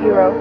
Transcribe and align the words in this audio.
hero. 0.00 0.32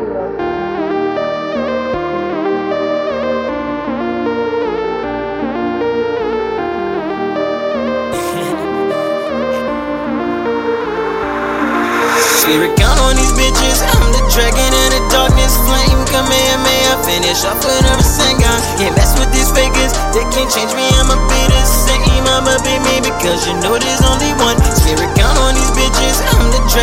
Spirit 12.42 12.76
Gun 12.76 12.98
on 13.00 13.16
these 13.16 13.32
bitches. 13.38 13.80
I'm 13.86 14.12
the 14.12 14.24
dragon 14.34 14.58
and 14.60 14.92
the 14.98 15.02
darkness 15.14 15.56
flame. 15.64 16.02
Come 16.10 16.28
here, 16.28 16.58
may 16.66 16.82
I 16.90 16.98
finish 17.06 17.46
off 17.46 17.62
with 17.64 17.86
a 17.86 17.94
Rasengan. 17.96 18.60
Can't 18.82 18.96
mess 18.98 19.14
with 19.20 19.32
these 19.32 19.52
fakers. 19.54 19.94
They 20.12 20.26
can't 20.34 20.50
change 20.50 20.74
me. 20.74 20.90
I'ma 21.00 21.16
be 21.30 21.42
the 21.48 21.64
same. 21.64 22.26
I'ma 22.28 22.58
be 22.66 22.76
me 22.82 23.00
because 23.06 23.46
you 23.48 23.54
know 23.62 23.78
there's 23.78 24.04
only 24.04 24.34
one. 24.42 24.58
Spirit 24.74 25.12
Gun 25.16 25.36
on 25.46 25.54
these 25.54 25.72
bitches. 25.78 26.18
I'm 26.34 26.50
the 26.50 26.60
dragon 26.68 26.81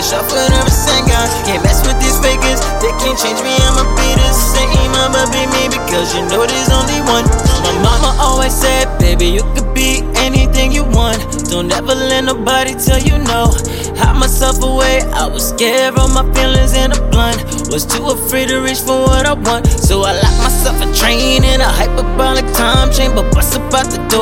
I 0.00 0.02
finish 0.02 0.16
off 0.16 0.32
with 0.32 0.48
a 0.48 0.60
Rasengan. 0.64 1.28
Can't 1.44 1.62
mess 1.62 1.84
with 1.84 2.00
these 2.00 2.16
fakers. 2.24 2.60
They 2.80 2.88
can't 3.04 3.20
change 3.20 3.36
me. 3.44 3.52
I'ma 3.52 3.84
be 4.00 4.08
the 4.16 4.32
same. 4.32 4.92
I'ma 4.96 5.28
be 5.28 5.44
me 5.52 5.68
because 5.68 6.16
you 6.16 6.22
know 6.24 6.46
there's 6.48 6.72
only 6.72 7.04
one. 7.04 7.28
My 7.60 7.72
mama 7.84 8.16
always 8.16 8.54
said, 8.54 8.88
baby, 8.98 9.26
you 9.26 9.44
could 9.52 9.74
be 9.74 10.00
anything 10.16 10.72
you 10.72 10.84
want. 10.84 11.20
Don't 11.50 11.70
ever 11.70 11.94
let 11.94 12.24
nobody 12.24 12.72
tell 12.80 12.98
you 12.98 13.18
no. 13.28 13.52
Hide 14.00 14.16
myself 14.16 14.62
away, 14.62 15.04
I 15.12 15.26
was 15.26 15.50
scared 15.50 15.98
of 15.98 16.14
my 16.14 16.24
feelings 16.32 16.72
in 16.74 16.92
a 16.92 17.00
blunt. 17.12 17.36
Was 17.68 17.84
too 17.84 18.04
afraid 18.08 18.48
to 18.48 18.60
reach 18.60 18.80
for 18.80 19.04
what 19.04 19.26
I 19.26 19.34
want. 19.34 19.66
So 19.68 20.02
I 20.02 20.12
locked 20.16 20.40
myself 20.40 20.80
a 20.80 20.88
train 20.96 21.44
in 21.44 21.60
a 21.60 21.68
hyperbolic 21.68 22.48
time 22.54 22.90
chamber. 22.90 23.22
Bust 23.32 23.56
about 23.56 23.92
the 23.92 24.00
door 24.08 24.19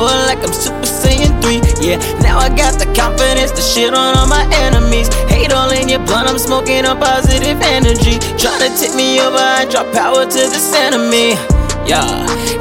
Yeah, 1.89 1.97
now 2.21 2.37
I 2.37 2.53
got 2.53 2.77
the 2.77 2.85
confidence 2.93 3.49
to 3.57 3.65
shit 3.65 3.97
on 3.97 4.13
all 4.13 4.29
my 4.29 4.45
enemies. 4.61 5.09
Hate 5.25 5.51
all 5.51 5.73
in 5.73 5.89
your 5.89 5.97
blood, 6.05 6.29
I'm 6.29 6.37
smoking 6.37 6.85
on 6.85 7.01
positive 7.01 7.57
energy. 7.65 8.21
Tryna 8.37 8.77
tip 8.77 8.93
me 8.93 9.17
over, 9.17 9.41
I 9.41 9.65
drop 9.65 9.89
power 9.91 10.21
to 10.21 10.41
this 10.53 10.69
enemy. 10.77 11.33
Yeah, 11.89 12.05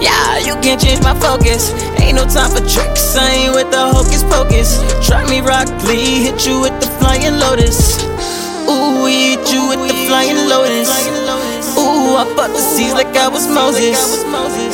yeah, 0.01 0.41
you 0.41 0.57
can't 0.65 0.81
change 0.81 1.05
my 1.05 1.13
focus. 1.21 1.77
Ain't 2.01 2.17
no 2.17 2.25
time 2.25 2.57
for 2.57 2.65
tricks, 2.65 3.21
I 3.21 3.45
ain't 3.45 3.53
with 3.53 3.71
the 3.71 3.93
hocus 3.93 4.25
pocus. 4.25 4.81
Try 5.05 5.29
me, 5.29 5.45
Rock 5.45 5.69
Lee, 5.85 6.25
hit 6.25 6.47
you 6.49 6.65
with 6.65 6.81
the 6.81 6.89
flying 6.97 7.37
lotus. 7.37 8.01
Ooh, 8.65 9.05
we 9.05 9.37
hit 9.37 9.45
you 9.53 9.69
with 9.69 9.85
the 9.85 9.97
flying 10.09 10.41
lotus. 10.49 10.89
Ooh, 11.77 12.17
I 12.17 12.25
fought 12.35 12.49
the 12.57 12.65
seas 12.65 12.95
like 12.95 13.13
I 13.13 13.29
was 13.29 13.47
Moses. 13.47 14.25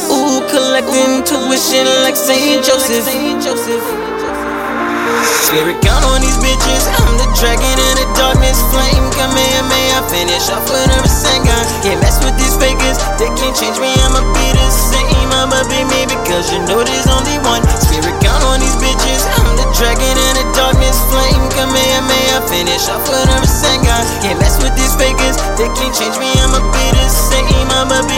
Ooh, 0.06 0.40
collecting 0.46 1.26
tuition 1.26 1.90
like 2.06 2.14
Saint 2.14 2.64
Joseph. 2.64 3.04
Spirit 5.54 5.78
Gun 5.86 6.02
on 6.10 6.18
these 6.18 6.34
bitches. 6.42 6.82
I'm 6.98 7.14
the 7.14 7.30
dragon 7.38 7.62
and 7.62 7.96
the 8.02 8.10
darkness 8.18 8.58
flame. 8.74 9.06
Come 9.14 9.30
here, 9.38 9.62
may 9.70 9.86
I 9.94 10.02
finish 10.10 10.50
off 10.50 10.66
with 10.66 10.90
a 10.90 10.98
Rasengan. 10.98 11.62
Can't 11.78 12.02
mess 12.02 12.18
with 12.26 12.34
these 12.34 12.58
fakers. 12.58 12.98
They 13.22 13.30
can't 13.38 13.54
change 13.54 13.78
me. 13.78 13.94
I'ma 14.02 14.34
be 14.34 14.50
the 14.50 14.66
same. 14.74 15.30
I'ma 15.30 15.62
be 15.70 15.86
me 15.86 16.10
because 16.10 16.50
you 16.50 16.58
know 16.66 16.82
there's 16.82 17.06
only 17.06 17.38
one. 17.46 17.62
Spirit 17.78 18.18
Gun 18.18 18.42
on 18.50 18.58
these 18.58 18.74
bitches. 18.82 19.22
I'm 19.38 19.54
the 19.54 19.70
dragon 19.78 20.18
and 20.26 20.42
the 20.42 20.46
darkness 20.58 20.98
flame. 21.06 21.46
Come 21.54 21.70
here, 21.70 22.02
may 22.02 22.24
I 22.34 22.42
finish 22.50 22.90
off 22.90 23.06
with 23.06 23.22
a 23.22 23.38
Rasengan. 23.38 24.02
Can't 24.26 24.42
mess 24.42 24.58
with 24.58 24.74
these 24.74 24.98
fakers. 24.98 25.38
They 25.54 25.70
can't 25.78 25.94
change 25.94 26.18
me. 26.18 26.34
I'ma 26.34 26.66
be 26.74 26.86
the 26.98 27.06
same. 27.06 27.70
I'ma 27.70 28.02
be 28.10 28.13